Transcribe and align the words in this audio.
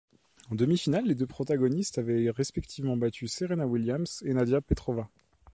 En 0.49 0.55
demi-finale, 0.55 1.05
les 1.05 1.13
deux 1.13 1.27
protagonistes 1.27 1.99
avaient 1.99 2.31
respectivement 2.31 2.97
battu 2.97 3.27
Serena 3.27 3.67
Williams 3.67 4.23
et 4.25 4.33
Nadia 4.33 4.59
Petrova. 4.59 5.07